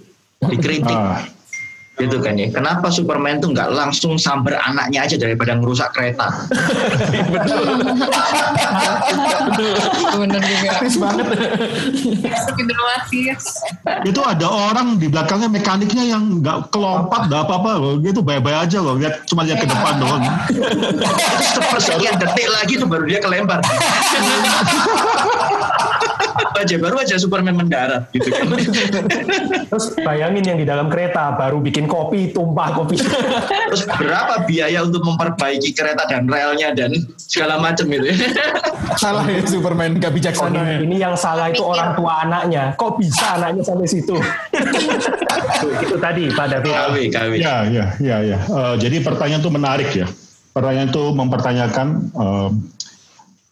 dikritik. 0.49 0.95
Ah, 0.95 1.23
gitu 2.01 2.17
kan 2.25 2.33
ya. 2.33 2.49
Kenapa 2.49 2.89
Superman 2.89 3.37
tuh 3.37 3.53
nggak 3.53 3.69
langsung 3.69 4.17
samber 4.17 4.57
anaknya 4.57 5.05
aja 5.05 5.13
daripada 5.13 5.53
ngerusak 5.53 5.93
kereta? 5.93 6.25
Bener 10.17 10.41
juga. 10.41 10.69
Praktis 10.73 10.95
banget. 10.97 11.25
Itu 14.09 14.21
ada 14.25 14.47
orang 14.49 14.97
di 14.97 15.05
belakangnya 15.05 15.49
mekaniknya 15.53 16.17
yang 16.17 16.41
nggak 16.41 16.73
kelompat 16.73 17.29
nggak 17.29 17.41
apa-apa 17.45 17.69
loh 17.77 17.93
dia 18.01 18.09
tuh 18.09 18.25
baik-baik 18.25 18.57
aja 18.65 18.77
loh 18.81 18.97
lihat 18.97 19.21
cuma 19.29 19.45
lihat 19.45 19.61
ke 19.61 19.67
depan 19.69 20.01
doang 20.01 20.23
Sepersekian 21.39 22.17
detik 22.17 22.47
lagi 22.49 22.73
tuh 22.81 22.89
baru 22.89 23.05
dia 23.05 23.21
kelempar. 23.21 23.61
aja 26.63 26.75
baru 26.79 26.95
aja 27.03 27.15
Superman 27.19 27.59
mendarat 27.59 28.07
gitu 28.15 28.31
kan. 28.31 28.47
Terus 29.69 29.85
bayangin 29.99 30.43
yang 30.47 30.57
di 30.57 30.65
dalam 30.65 30.87
kereta 30.87 31.35
baru 31.35 31.59
bikin 31.59 31.85
kopi 31.85 32.31
tumpah 32.31 32.73
kopi. 32.73 32.97
Terus 33.73 33.83
berapa 33.89 34.47
biaya 34.47 34.85
untuk 34.87 35.03
memperbaiki 35.03 35.75
kereta 35.75 36.07
dan 36.07 36.25
relnya 36.25 36.71
dan 36.71 36.95
segala 37.19 37.59
macam 37.59 37.85
itu. 37.91 38.13
ya. 38.13 38.15
Salah 38.95 39.25
ya 39.27 39.41
Superman 39.43 39.97
gak 39.99 40.13
Oh, 40.13 40.17
bijaksana 40.21 40.59
ya. 40.61 40.77
ini, 40.77 40.85
ini 40.85 40.95
yang 41.01 41.17
salah 41.17 41.49
itu 41.49 41.65
orang 41.65 41.97
tua 41.97 42.21
anaknya. 42.21 42.77
Kok 42.77 43.01
bisa 43.01 43.41
anaknya 43.41 43.65
sampai 43.65 43.87
situ? 43.89 44.13
Tuh, 44.13 45.71
itu 45.81 45.95
tadi 45.97 46.29
David. 46.29 46.69
KW, 46.69 46.95
KW. 47.09 47.31
Ya, 47.41 47.65
ya, 47.65 47.85
ya, 47.97 48.17
ya. 48.21 48.37
Eh, 48.37 48.75
jadi 48.77 49.01
pertanyaan 49.01 49.41
itu 49.41 49.51
menarik 49.51 49.89
ya. 49.91 50.07
Pertanyaan 50.53 50.93
itu 50.93 51.03
mempertanyakan 51.17 51.87
eh, 52.13 52.49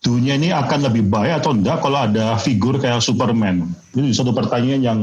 dunia 0.01 0.33
ini 0.33 0.49
akan 0.49 0.89
lebih 0.89 1.05
baik 1.07 1.45
atau 1.45 1.53
enggak 1.53 1.77
kalau 1.85 2.09
ada 2.09 2.33
figur 2.41 2.81
kayak 2.81 3.05
Superman. 3.05 3.69
Ini 3.93 4.09
satu 4.11 4.33
pertanyaan 4.33 4.81
yang 4.81 4.99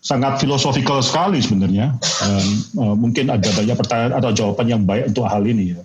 sangat 0.00 0.40
filosofikal 0.40 1.04
sekali 1.04 1.44
sebenarnya. 1.44 1.92
Dan, 2.00 2.46
eh, 2.80 2.94
mungkin 2.96 3.28
ada 3.28 3.48
banyak 3.52 3.76
pertanyaan 3.76 4.12
atau 4.16 4.30
jawaban 4.32 4.66
yang 4.66 4.82
baik 4.88 5.12
untuk 5.12 5.28
hal 5.28 5.44
ini 5.44 5.76
ya. 5.76 5.80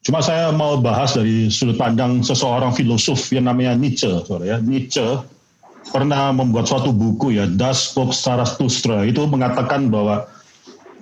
Cuma 0.00 0.24
saya 0.24 0.48
mau 0.48 0.80
bahas 0.80 1.12
dari 1.12 1.52
sudut 1.52 1.76
pandang 1.76 2.24
seseorang 2.24 2.72
filosof 2.72 3.28
yang 3.28 3.44
namanya 3.44 3.76
Nietzsche. 3.76 4.08
Sorry 4.24 4.48
ya. 4.48 4.56
Nietzsche 4.56 5.04
pernah 5.92 6.32
membuat 6.32 6.72
suatu 6.72 6.96
buku 6.96 7.36
ya, 7.36 7.44
Das 7.44 7.92
Buch 7.92 8.16
Zarathustra. 8.16 9.04
Itu 9.04 9.28
mengatakan 9.28 9.92
bahwa 9.92 10.24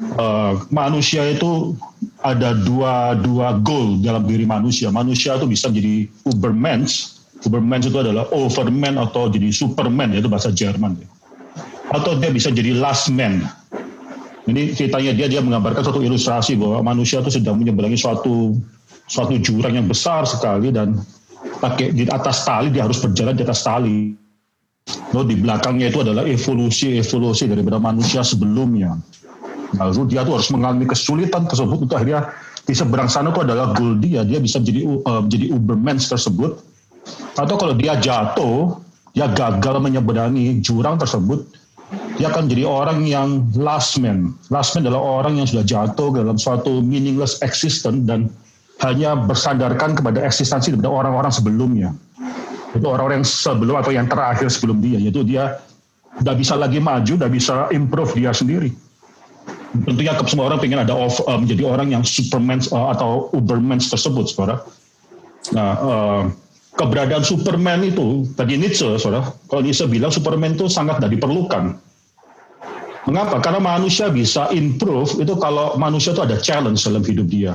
eh, 0.01 0.53
manusia 0.69 1.25
itu 1.33 1.77
ada 2.21 2.53
dua 2.53 3.17
dua 3.17 3.57
goal 3.61 4.01
dalam 4.01 4.25
diri 4.29 4.45
manusia. 4.45 4.93
Manusia 4.93 5.37
itu 5.37 5.47
bisa 5.49 5.69
menjadi 5.73 6.11
Ubermensch. 6.29 7.17
Ubermensch 7.45 7.89
itu 7.89 7.99
adalah 8.01 8.27
Overman 8.33 8.97
atau 8.99 9.29
jadi 9.29 9.53
Superman, 9.53 10.17
itu 10.17 10.27
bahasa 10.27 10.51
Jerman. 10.51 10.97
ya. 10.99 11.09
Atau 11.95 12.19
dia 12.19 12.35
bisa 12.35 12.51
jadi 12.51 12.75
Last 12.75 13.13
Man. 13.15 13.47
Ini 14.47 14.79
ceritanya 14.79 15.11
dia 15.11 15.27
dia 15.27 15.43
menggambarkan 15.43 15.83
suatu 15.83 16.03
ilustrasi 16.03 16.55
bahwa 16.55 16.95
manusia 16.95 17.19
itu 17.19 17.35
sedang 17.35 17.59
menyeberangi 17.59 17.99
suatu 17.99 18.55
suatu 19.11 19.35
jurang 19.43 19.75
yang 19.75 19.87
besar 19.91 20.23
sekali 20.23 20.71
dan 20.71 20.99
pakai 21.59 21.95
di 21.95 22.07
atas 22.07 22.47
tali 22.47 22.71
dia 22.71 22.87
harus 22.87 23.03
berjalan 23.03 23.35
di 23.35 23.43
atas 23.43 23.67
tali. 23.67 24.15
Lalu 25.11 25.35
di 25.35 25.37
belakangnya 25.43 25.91
itu 25.91 25.99
adalah 26.07 26.23
evolusi-evolusi 26.23 27.51
daripada 27.51 27.83
manusia 27.83 28.23
sebelumnya. 28.23 28.95
Lalu 29.75 30.15
dia 30.15 30.23
tuh 30.23 30.39
harus 30.39 30.49
mengalami 30.55 30.87
kesulitan 30.87 31.51
tersebut 31.51 31.79
untuk 31.83 31.97
akhirnya 31.99 32.31
di 32.67 32.75
seberang 32.75 33.11
sana 33.11 33.31
itu 33.35 33.43
adalah 33.43 33.75
goal 33.75 33.99
dia, 33.99 34.23
dia 34.23 34.39
bisa 34.39 34.63
menjadi 34.63 34.81
uh, 34.87 35.21
menjadi 35.27 35.47
Ubermensch 35.55 36.07
tersebut. 36.07 36.59
Atau 37.39 37.55
kalau 37.59 37.75
dia 37.75 37.95
jatuh, 37.99 38.79
dia 39.15 39.31
gagal 39.31 39.79
menyeberangi 39.79 40.59
jurang 40.63 40.99
tersebut, 40.99 41.47
dia 42.19 42.27
akan 42.35 42.51
jadi 42.51 42.67
orang 42.67 43.07
yang 43.07 43.47
last 43.55 44.03
man. 44.03 44.35
Last 44.51 44.75
man 44.75 44.87
adalah 44.87 45.23
orang 45.23 45.39
yang 45.39 45.47
sudah 45.47 45.63
jatuh 45.63 46.11
dalam 46.11 46.35
suatu 46.35 46.83
meaningless 46.83 47.39
existence 47.47 48.03
dan 48.03 48.27
hanya 48.83 49.15
bersandarkan 49.15 49.95
kepada 49.95 50.21
eksistensi 50.27 50.75
daripada 50.75 50.91
orang-orang 50.91 51.33
sebelumnya. 51.33 51.95
Itu 52.75 52.85
orang-orang 52.91 53.23
yang 53.23 53.29
sebelum 53.31 53.75
atau 53.79 53.93
yang 53.95 54.11
terakhir 54.11 54.51
sebelum 54.51 54.83
dia, 54.83 54.99
yaitu 54.99 55.23
dia 55.23 55.63
tidak 56.19 56.37
bisa 56.43 56.55
lagi 56.59 56.83
maju, 56.83 57.13
tidak 57.15 57.33
bisa 57.33 57.55
improve 57.71 58.11
dia 58.19 58.35
sendiri. 58.35 58.75
Tentunya 59.85 60.17
semua 60.25 60.49
orang 60.49 60.63
pengen 60.63 60.81
ada 60.81 60.95
of, 60.97 61.21
uh, 61.27 61.37
menjadi 61.37 61.67
orang 61.67 61.93
yang 61.93 62.03
Superman 62.07 62.63
uh, 62.73 62.95
atau 62.97 63.29
Uberman 63.37 63.83
tersebut, 63.83 64.31
saudara. 64.31 64.63
Nah, 65.53 65.71
uh, 65.79 66.23
keberadaan 66.77 67.25
Superman 67.27 67.85
itu 67.85 68.25
bagi 68.39 68.57
Nietzsche, 68.57 68.87
saudara. 68.97 69.33
Kalau 69.51 69.63
Nietzsche 69.65 69.85
bilang 69.89 70.13
Superman 70.13 70.55
itu 70.55 70.71
sangat 70.71 71.03
tidak 71.03 71.21
diperlukan. 71.21 71.77
Mengapa? 73.07 73.39
Karena 73.39 73.63
manusia 73.63 74.11
bisa 74.11 74.51
improve 74.51 75.23
itu 75.23 75.39
kalau 75.39 75.79
manusia 75.79 76.11
itu 76.11 76.23
ada 76.27 76.37
challenge 76.43 76.83
dalam 76.83 77.07
hidup 77.07 77.27
dia. 77.31 77.55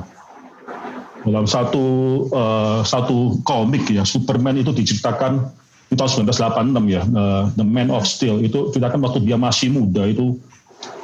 Dalam 1.22 1.46
satu 1.46 1.86
uh, 2.34 2.82
satu 2.82 3.38
komik 3.46 3.86
ya, 3.92 4.08
Superman 4.08 4.58
itu 4.58 4.72
diciptakan 4.74 5.44
di 5.92 6.00
tahun 6.00 6.32
1986 6.32 6.88
ya, 6.88 7.04
uh, 7.04 7.44
The 7.60 7.68
Man 7.68 7.92
of 7.92 8.08
Steel 8.08 8.40
itu 8.40 8.72
ceritakan 8.72 9.04
waktu 9.04 9.28
dia 9.28 9.36
masih 9.36 9.76
muda 9.76 10.08
itu, 10.08 10.40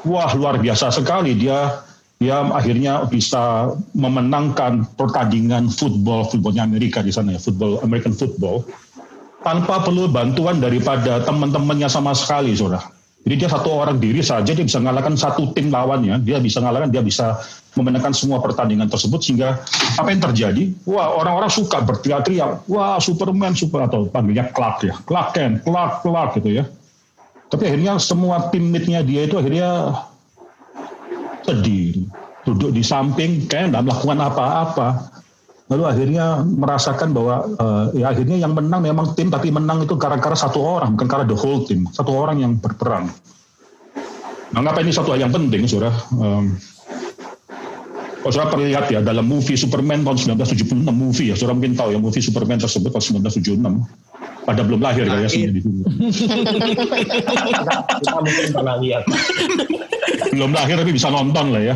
wah 0.07 0.31
luar 0.33 0.57
biasa 0.61 0.93
sekali 0.93 1.35
dia 1.37 1.83
dia 2.17 2.41
akhirnya 2.49 3.05
bisa 3.05 3.77
memenangkan 3.93 4.89
pertandingan 4.97 5.69
football 5.69 6.25
footballnya 6.25 6.65
Amerika 6.65 7.05
di 7.05 7.13
sana 7.13 7.37
ya, 7.37 7.39
football 7.41 7.77
American 7.85 8.17
football 8.17 8.65
tanpa 9.45 9.85
perlu 9.85 10.09
bantuan 10.09 10.57
daripada 10.57 11.21
teman-temannya 11.23 11.85
sama 11.87 12.17
sekali, 12.17 12.57
saudara. 12.57 12.89
Jadi 13.27 13.43
dia 13.43 13.49
satu 13.51 13.69
orang 13.75 13.99
diri 13.99 14.23
saja 14.23 14.55
dia 14.55 14.63
bisa 14.63 14.79
mengalahkan 14.79 15.13
satu 15.19 15.51
tim 15.51 15.67
lawannya, 15.67 16.23
dia 16.23 16.39
bisa 16.39 16.63
mengalahkan, 16.63 16.89
dia 16.95 17.03
bisa 17.03 17.37
memenangkan 17.75 18.15
semua 18.15 18.39
pertandingan 18.39 18.87
tersebut 18.87 19.19
sehingga 19.19 19.61
apa 19.99 20.07
yang 20.09 20.23
terjadi? 20.31 20.63
Wah 20.87 21.11
orang-orang 21.21 21.51
suka 21.51 21.83
berteriak-teriak, 21.83 22.65
wah 22.71 22.97
Superman 22.97 23.53
super 23.53 23.83
atau 23.83 24.07
panggilnya 24.07 24.47
Clark 24.55 24.77
ya, 24.87 24.95
Clark 25.03 25.35
Kent, 25.35 25.55
Clark 25.67 26.07
Clark 26.07 26.39
gitu 26.39 26.49
ya. 26.55 26.63
Tapi 27.47 27.63
akhirnya 27.63 27.95
semua 27.99 28.51
teammate-nya 28.51 29.07
dia 29.07 29.23
itu 29.23 29.39
akhirnya 29.39 29.95
sedih, 31.47 32.03
duduk 32.43 32.75
di 32.75 32.83
samping, 32.83 33.47
kayak 33.47 33.71
nggak 33.71 33.83
melakukan 33.87 34.19
apa-apa. 34.19 34.87
Lalu 35.67 35.83
akhirnya 35.83 36.25
merasakan 36.43 37.11
bahwa 37.11 37.47
eh, 37.47 38.03
ya 38.03 38.11
akhirnya 38.11 38.39
yang 38.39 38.55
menang 38.55 38.83
memang 38.83 39.15
tim, 39.15 39.31
tapi 39.31 39.51
menang 39.51 39.83
itu 39.83 39.95
gara-gara 39.95 40.35
satu 40.35 40.59
orang, 40.59 40.95
bukan 40.95 41.07
karena 41.07 41.25
the 41.27 41.35
whole 41.35 41.63
team, 41.63 41.87
satu 41.91 42.11
orang 42.11 42.39
yang 42.39 42.55
berperang. 42.59 43.11
Nah, 44.55 44.63
ngapa 44.63 44.79
ini 44.79 44.95
satu 44.95 45.11
hal 45.11 45.27
yang 45.27 45.33
penting, 45.35 45.67
saudara? 45.67 45.91
Um, 46.15 46.55
kalau 48.23 48.31
saudara 48.31 48.51
perlihat 48.59 48.85
ya 48.91 48.99
dalam 49.03 49.27
movie 49.27 49.59
Superman 49.59 50.07
tahun 50.07 50.39
1976 50.39 50.87
movie 50.87 51.31
ya, 51.31 51.35
saudara 51.35 51.55
mungkin 51.59 51.75
tahu 51.75 51.95
ya 51.95 51.99
movie 51.99 52.23
Superman 52.23 52.59
tersebut 52.59 52.91
tahun 52.95 53.23
1976. 53.23 53.59
Pada 54.47 54.63
belum 54.63 54.79
lahir 54.79 55.03
kayaknya 55.11 55.27
sih 55.27 55.43
di 55.51 55.59
sini. 55.59 55.83
Kita 57.99 58.15
mungkin 58.15 58.47
pernah 58.55 58.79
lihat. 58.79 59.03
belum 60.31 60.55
lahir 60.55 60.79
tapi 60.79 60.95
bisa 60.95 61.11
nonton 61.11 61.51
lah 61.51 61.59
ya. 61.59 61.75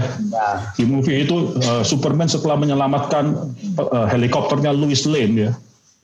Di 0.80 0.88
movie 0.88 1.28
itu 1.28 1.52
uh, 1.68 1.84
Superman 1.84 2.32
setelah 2.32 2.56
menyelamatkan 2.56 3.52
uh, 3.76 4.08
helikopternya 4.08 4.72
Lois 4.72 5.04
Lane 5.04 5.36
ya, 5.36 5.52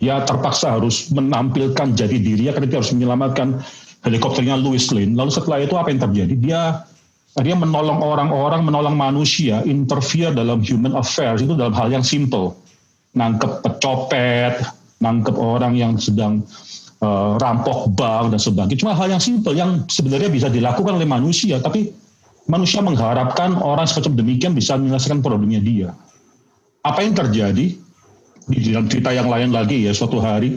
dia 0.03 0.15
terpaksa 0.27 0.75
harus 0.75 1.07
menampilkan 1.07 1.95
jati 1.95 2.19
dirinya 2.19 2.51
karena 2.51 2.67
dia 2.67 2.77
harus 2.83 2.91
menyelamatkan 2.91 3.63
helikopternya 4.03 4.59
Lois 4.59 4.91
Lane. 4.91 5.15
Lalu 5.15 5.31
setelah 5.31 5.63
itu 5.63 5.79
apa 5.79 5.87
yang 5.87 6.03
terjadi? 6.03 6.33
Dia 6.35 6.61
dia 7.37 7.55
menolong 7.55 8.01
orang-orang, 8.01 8.65
menolong 8.65 8.97
manusia, 8.97 9.61
interfere 9.63 10.33
dalam 10.33 10.59
human 10.65 10.97
affairs 10.97 11.45
itu 11.45 11.53
dalam 11.53 11.71
hal 11.71 11.93
yang 11.93 12.03
simple. 12.03 12.57
Nangkep 13.13 13.61
pecopet, 13.63 14.61
nangkep 15.01 15.35
orang 15.37 15.77
yang 15.77 15.95
sedang 15.97 16.41
uh, 17.01 17.37
rampok 17.37 17.93
bank 17.93 18.33
dan 18.33 18.41
sebagainya. 18.41 18.81
Cuma 18.81 18.93
hal 18.97 19.13
yang 19.13 19.21
simple 19.21 19.53
yang 19.53 19.85
sebenarnya 19.89 20.29
bisa 20.31 20.47
dilakukan 20.49 20.97
oleh 20.97 21.05
manusia, 21.05 21.61
tapi 21.61 21.93
manusia 22.49 22.81
mengharapkan 22.81 23.59
orang 23.59 23.85
semacam 23.85 24.23
demikian 24.23 24.53
bisa 24.55 24.79
menyelesaikan 24.79 25.21
problemnya 25.21 25.61
dia. 25.61 25.89
Apa 26.81 27.03
yang 27.03 27.13
terjadi 27.13 27.75
di 28.47 28.57
dalam 28.71 28.87
cerita 28.87 29.11
yang 29.11 29.27
lain 29.27 29.51
lagi 29.51 29.83
ya 29.83 29.91
suatu 29.91 30.23
hari 30.23 30.55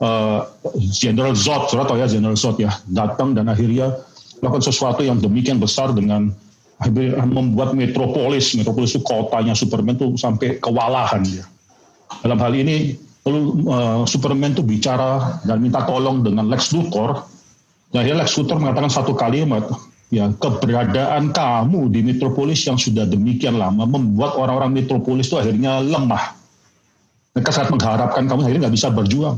uh, 0.00 0.48
General 0.96 1.36
Zod, 1.36 1.68
tahu 1.68 2.00
ya 2.00 2.08
General 2.08 2.34
Zod 2.34 2.56
ya 2.56 2.72
datang 2.88 3.36
dan 3.36 3.52
akhirnya 3.52 3.92
melakukan 4.40 4.64
sesuatu 4.64 5.04
yang 5.04 5.20
demikian 5.20 5.60
besar 5.60 5.92
dengan 5.92 6.32
membuat 7.24 7.72
metropolis, 7.72 8.52
metropolis 8.52 8.92
itu 8.92 9.00
kotanya 9.00 9.56
Superman 9.56 9.96
itu 9.96 10.12
sampai 10.20 10.60
kewalahan 10.60 11.24
dia. 11.24 11.44
Dalam 12.20 12.36
hal 12.36 12.52
ini 12.52 13.05
lalu 13.26 13.66
uh, 13.66 14.06
Superman 14.06 14.54
itu 14.54 14.62
bicara 14.62 15.42
dan 15.42 15.58
minta 15.58 15.82
tolong 15.82 16.22
dengan 16.22 16.46
Lex 16.46 16.70
Luthor. 16.70 17.26
Dan 17.90 18.06
akhirnya 18.06 18.22
Lex 18.22 18.38
Luthor 18.38 18.62
mengatakan 18.62 18.90
satu 18.90 19.12
kalimat, 19.18 19.66
ya 20.14 20.30
keberadaan 20.38 21.34
kamu 21.34 21.90
di 21.90 22.00
metropolis 22.06 22.62
yang 22.62 22.78
sudah 22.78 23.02
demikian 23.02 23.58
lama 23.58 23.82
membuat 23.82 24.38
orang-orang 24.38 24.78
metropolis 24.78 25.26
itu 25.26 25.42
akhirnya 25.42 25.82
lemah. 25.82 26.38
Mereka 27.34 27.50
sangat 27.50 27.74
mengharapkan 27.74 28.30
kamu 28.30 28.46
akhirnya 28.46 28.60
nggak 28.70 28.76
bisa 28.78 28.88
berjuang. 28.94 29.36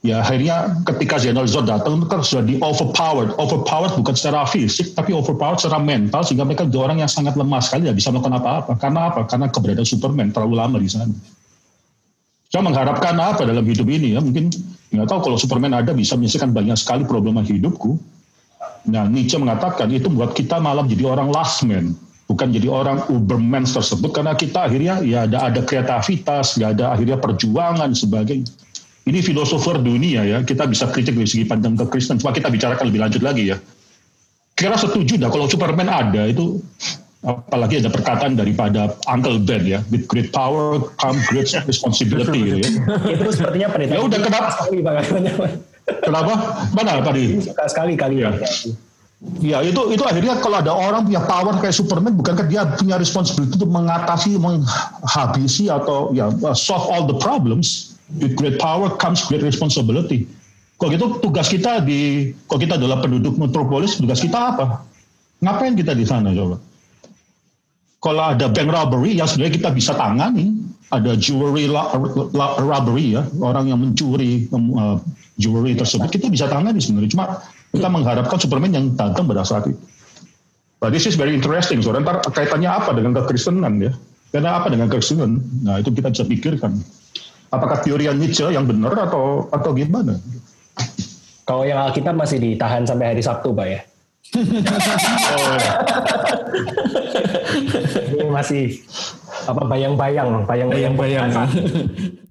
Ya 0.00 0.24
akhirnya 0.24 0.80
ketika 0.88 1.20
General 1.20 1.44
Zod 1.44 1.68
datang 1.68 2.00
mereka 2.00 2.24
sudah 2.24 2.40
di 2.40 2.56
overpowered, 2.64 3.36
overpowered 3.36 3.92
bukan 4.00 4.16
secara 4.16 4.48
fisik 4.48 4.96
tapi 4.96 5.12
overpowered 5.12 5.60
secara 5.60 5.76
mental 5.76 6.24
sehingga 6.24 6.48
mereka 6.48 6.64
jadi 6.64 6.80
orang 6.88 7.04
yang 7.04 7.10
sangat 7.12 7.36
lemah 7.36 7.60
sekali 7.60 7.84
tidak 7.84 8.00
bisa 8.00 8.08
melakukan 8.08 8.40
apa-apa. 8.40 8.72
Karena 8.80 9.00
apa? 9.12 9.28
Karena 9.28 9.46
keberadaan 9.52 9.84
Superman 9.84 10.32
terlalu 10.32 10.54
lama 10.56 10.76
di 10.80 10.88
sana. 10.88 11.12
Saya 12.50 12.66
mengharapkan 12.66 13.14
apa 13.14 13.46
dalam 13.46 13.62
hidup 13.62 13.86
ini 13.86 14.18
ya 14.18 14.20
mungkin 14.20 14.50
nggak 14.90 15.06
tahu 15.06 15.30
kalau 15.30 15.36
Superman 15.38 15.70
ada 15.70 15.94
bisa 15.94 16.18
menyelesaikan 16.18 16.50
banyak 16.50 16.74
sekali 16.74 17.06
problema 17.06 17.46
hidupku. 17.46 17.94
Nah 18.90 19.06
Nietzsche 19.06 19.38
mengatakan 19.38 19.86
itu 19.94 20.10
buat 20.10 20.34
kita 20.34 20.58
malam 20.58 20.90
jadi 20.90 21.06
orang 21.06 21.30
last 21.30 21.62
man 21.62 21.94
bukan 22.30 22.54
jadi 22.54 22.70
orang 22.70 23.02
Uberman 23.10 23.66
tersebut 23.66 24.14
karena 24.14 24.38
kita 24.38 24.70
akhirnya 24.70 25.02
ya 25.02 25.26
ada 25.26 25.50
ada 25.50 25.66
kreativitas, 25.66 26.54
nggak 26.54 26.78
ada 26.78 26.94
akhirnya 26.94 27.18
perjuangan 27.18 27.90
sebagainya. 27.90 28.46
ini 29.08 29.18
filosofer 29.24 29.80
dunia 29.82 30.22
ya, 30.22 30.38
kita 30.44 30.70
bisa 30.70 30.86
kritik 30.86 31.18
dari 31.18 31.26
segi 31.26 31.42
pandang 31.42 31.74
ke 31.74 31.82
Kristen. 31.90 32.20
Cuma 32.22 32.30
kita 32.30 32.46
bicarakan 32.46 32.94
lebih 32.94 33.00
lanjut 33.02 33.22
lagi 33.26 33.50
ya. 33.50 33.58
Kira 34.54 34.78
setuju 34.78 35.18
dah 35.18 35.32
kalau 35.32 35.50
Superman 35.50 35.90
ada 35.90 36.30
itu 36.30 36.62
apalagi 37.20 37.84
ada 37.84 37.92
perkataan 37.92 38.32
daripada 38.32 38.96
Uncle 39.04 39.36
Ben 39.44 39.60
ya, 39.68 39.84
with 39.92 40.08
great 40.08 40.32
power 40.32 40.80
come 40.96 41.20
great 41.28 41.52
responsibility 41.68 42.40
gitu 42.40 42.58
ya. 42.64 42.68
itu 43.20 43.30
sepertinya 43.36 43.68
penelitian. 43.68 43.96
Ya 43.96 44.00
udah 44.00 44.18
kenapa? 44.24 44.48
Sekali 44.56 44.78
Pak. 44.80 44.94
Kenapa? 46.06 46.32
Mana 46.72 47.02
tadi? 47.04 47.24
Suka 47.44 47.64
sekali 47.68 47.92
kali 47.98 48.24
ya. 48.24 48.32
Ya 49.44 49.60
itu 49.60 49.92
itu 49.92 50.00
akhirnya 50.00 50.40
kalau 50.40 50.64
ada 50.64 50.72
orang 50.72 51.04
punya 51.04 51.20
power 51.20 51.52
kayak 51.60 51.76
Superman, 51.76 52.16
bukankah 52.16 52.48
dia 52.48 52.64
punya 52.80 52.96
responsibility 52.96 53.60
untuk 53.60 53.68
mengatasi, 53.68 54.40
menghabisi 54.40 55.68
atau 55.68 56.08
ya 56.16 56.32
solve 56.56 56.88
all 56.88 57.04
the 57.04 57.18
problems? 57.20 57.92
With 58.16 58.34
great 58.34 58.58
power 58.58 58.90
comes 58.96 59.22
great 59.28 59.44
responsibility. 59.44 60.24
Kalau 60.80 60.90
gitu 60.96 61.06
tugas 61.20 61.52
kita 61.52 61.84
di, 61.84 62.32
kalau 62.48 62.58
kita 62.64 62.74
adalah 62.80 63.04
penduduk 63.04 63.36
metropolis, 63.36 64.00
tugas 64.00 64.24
kita 64.24 64.56
apa? 64.56 64.82
Ngapain 65.44 65.76
kita 65.76 65.92
di 65.92 66.08
sana 66.08 66.32
coba? 66.32 66.56
Kalau 68.00 68.32
ada 68.32 68.48
bank 68.48 68.72
robbery 68.72 69.20
yang 69.20 69.28
sebenarnya 69.28 69.54
kita 69.60 69.70
bisa 69.76 69.92
tangani, 69.92 70.56
ada 70.88 71.12
jewelry 71.20 71.68
robbery 72.56 73.12
ya, 73.12 73.22
orang 73.44 73.68
yang 73.68 73.76
mencuri 73.76 74.48
uh, 74.56 74.96
jewelry 75.36 75.76
tersebut, 75.76 76.08
kita 76.08 76.32
bisa 76.32 76.48
tangani 76.48 76.80
sebenarnya. 76.80 77.12
Cuma 77.12 77.24
kita 77.70 77.88
mengharapkan 77.92 78.40
Superman 78.40 78.72
yang 78.72 78.86
datang 78.96 79.28
pada 79.28 79.44
saat 79.44 79.68
itu. 79.68 79.76
But 80.80 80.96
this 80.96 81.04
is 81.04 81.14
very 81.20 81.36
interesting. 81.36 81.84
So, 81.84 81.92
ntar 81.92 82.24
kaitannya 82.24 82.72
apa 82.72 82.96
dengan 82.96 83.12
kekristenan 83.20 83.84
ya? 83.84 83.92
Karena 84.32 84.64
apa 84.64 84.72
dengan 84.72 84.88
kekristenan? 84.88 85.36
Nah 85.60 85.76
itu 85.84 85.92
kita 85.92 86.08
bisa 86.08 86.24
pikirkan. 86.24 86.80
Apakah 87.52 87.84
teori 87.84 88.08
yang 88.08 88.16
Nietzsche 88.16 88.48
yang 88.48 88.64
benar 88.64 88.96
atau 88.96 89.44
atau 89.52 89.76
gimana? 89.76 90.16
Kalau 91.44 91.68
yang 91.68 91.84
Alkitab 91.84 92.16
masih 92.16 92.40
ditahan 92.40 92.88
sampai 92.88 93.12
hari 93.12 93.20
Sabtu, 93.20 93.52
Pak 93.52 93.66
ya? 93.68 93.80
oh. 95.36 95.60
Masih 98.30 98.80
apa 99.46 99.62
bayang-bayang, 99.66 100.46
bayang-bayang. 100.46 100.94
Bayang-bayang. 100.96 101.30